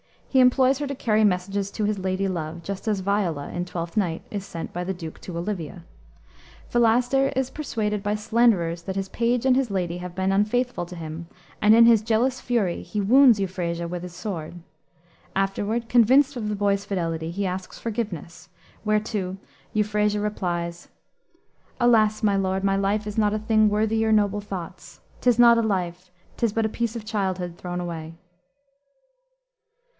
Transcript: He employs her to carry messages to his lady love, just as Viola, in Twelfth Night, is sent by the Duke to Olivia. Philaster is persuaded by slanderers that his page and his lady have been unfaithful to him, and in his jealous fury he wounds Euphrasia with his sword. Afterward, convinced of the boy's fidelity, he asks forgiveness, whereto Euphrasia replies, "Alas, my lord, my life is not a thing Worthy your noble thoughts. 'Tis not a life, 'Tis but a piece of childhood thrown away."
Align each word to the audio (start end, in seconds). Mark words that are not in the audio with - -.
He 0.29 0.39
employs 0.39 0.79
her 0.79 0.87
to 0.87 0.95
carry 0.95 1.23
messages 1.25 1.69
to 1.71 1.83
his 1.83 1.99
lady 1.99 2.27
love, 2.27 2.63
just 2.63 2.87
as 2.87 3.01
Viola, 3.01 3.49
in 3.49 3.65
Twelfth 3.65 3.97
Night, 3.97 4.23
is 4.31 4.45
sent 4.45 4.73
by 4.73 4.83
the 4.83 4.93
Duke 4.95 5.19
to 5.21 5.37
Olivia. 5.37 5.83
Philaster 6.69 7.31
is 7.35 7.51
persuaded 7.51 8.01
by 8.01 8.15
slanderers 8.15 8.83
that 8.83 8.95
his 8.95 9.09
page 9.09 9.45
and 9.45 9.55
his 9.55 9.69
lady 9.69 9.97
have 9.97 10.15
been 10.15 10.31
unfaithful 10.31 10.85
to 10.87 10.95
him, 10.95 11.27
and 11.61 11.75
in 11.75 11.85
his 11.85 12.01
jealous 12.01 12.39
fury 12.39 12.81
he 12.81 13.01
wounds 13.01 13.41
Euphrasia 13.41 13.87
with 13.89 14.03
his 14.03 14.15
sword. 14.15 14.55
Afterward, 15.35 15.89
convinced 15.89 16.35
of 16.35 16.47
the 16.49 16.55
boy's 16.55 16.85
fidelity, 16.85 17.29
he 17.29 17.45
asks 17.45 17.77
forgiveness, 17.77 18.49
whereto 18.83 19.37
Euphrasia 19.73 20.19
replies, 20.21 20.87
"Alas, 21.79 22.23
my 22.23 22.37
lord, 22.37 22.63
my 22.63 22.77
life 22.77 23.05
is 23.05 23.17
not 23.19 23.33
a 23.35 23.39
thing 23.39 23.69
Worthy 23.69 23.97
your 23.97 24.13
noble 24.13 24.41
thoughts. 24.41 25.01
'Tis 25.19 25.37
not 25.37 25.57
a 25.59 25.61
life, 25.61 26.09
'Tis 26.37 26.53
but 26.53 26.65
a 26.65 26.69
piece 26.69 26.95
of 26.95 27.05
childhood 27.05 27.57
thrown 27.57 27.81
away." 27.81 28.13